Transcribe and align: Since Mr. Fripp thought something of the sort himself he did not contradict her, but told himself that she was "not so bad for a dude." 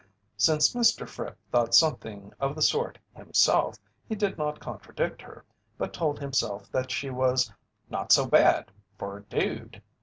Since 0.35 0.73
Mr. 0.73 1.07
Fripp 1.07 1.37
thought 1.51 1.75
something 1.75 2.33
of 2.39 2.55
the 2.55 2.63
sort 2.63 2.97
himself 3.15 3.77
he 4.09 4.15
did 4.15 4.35
not 4.35 4.59
contradict 4.59 5.21
her, 5.21 5.45
but 5.77 5.93
told 5.93 6.17
himself 6.19 6.67
that 6.71 6.89
she 6.89 7.11
was 7.11 7.53
"not 7.87 8.11
so 8.11 8.25
bad 8.25 8.71
for 8.97 9.17
a 9.17 9.21
dude." 9.21 9.79